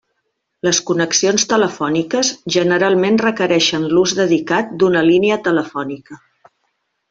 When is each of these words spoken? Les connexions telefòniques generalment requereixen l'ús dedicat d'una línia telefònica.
Les 0.67 0.77
connexions 0.87 1.45
telefòniques 1.51 2.31
generalment 2.57 3.21
requereixen 3.25 3.87
l'ús 3.95 4.17
dedicat 4.23 4.75
d'una 4.81 5.07
línia 5.13 5.39
telefònica. 5.51 6.23